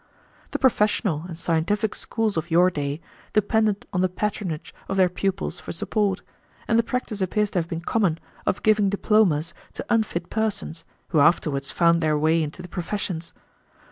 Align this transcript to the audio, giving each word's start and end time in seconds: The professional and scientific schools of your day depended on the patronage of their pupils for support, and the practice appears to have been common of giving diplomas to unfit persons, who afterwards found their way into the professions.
The 0.49 0.57
professional 0.57 1.25
and 1.27 1.37
scientific 1.37 1.93
schools 1.93 2.35
of 2.35 2.49
your 2.49 2.71
day 2.71 3.01
depended 3.33 3.85
on 3.93 4.01
the 4.01 4.09
patronage 4.09 4.73
of 4.89 4.97
their 4.97 5.09
pupils 5.09 5.59
for 5.59 5.71
support, 5.71 6.23
and 6.67 6.79
the 6.79 6.81
practice 6.81 7.21
appears 7.21 7.51
to 7.51 7.59
have 7.59 7.67
been 7.69 7.81
common 7.81 8.17
of 8.47 8.63
giving 8.63 8.89
diplomas 8.89 9.53
to 9.73 9.85
unfit 9.91 10.31
persons, 10.31 10.85
who 11.09 11.19
afterwards 11.19 11.69
found 11.69 12.01
their 12.01 12.17
way 12.17 12.41
into 12.41 12.63
the 12.63 12.67
professions. 12.67 13.31